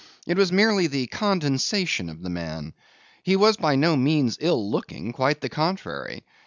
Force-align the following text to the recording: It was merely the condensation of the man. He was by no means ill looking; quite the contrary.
It 0.25 0.35
was 0.35 0.51
merely 0.51 0.87
the 0.87 1.05
condensation 1.05 2.09
of 2.09 2.23
the 2.23 2.29
man. 2.31 2.73
He 3.21 3.35
was 3.35 3.55
by 3.57 3.75
no 3.75 3.95
means 3.95 4.35
ill 4.41 4.67
looking; 4.67 5.13
quite 5.13 5.41
the 5.41 5.47
contrary. 5.49 6.23